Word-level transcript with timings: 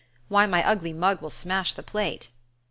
Why, 0.29 0.47
my 0.47 0.67
ugly 0.67 0.93
mug 0.93 1.21
will 1.21 1.29
smash 1.29 1.73
the 1.73 1.83
plate!" 1.83 2.29